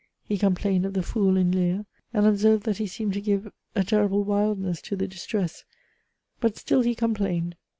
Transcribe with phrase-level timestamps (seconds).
[0.23, 1.85] He complained of the fool in LEAR.
[2.11, 5.63] I observed that he seemed to give a terrible wildness to the distress;
[6.39, 7.55] but still he complained.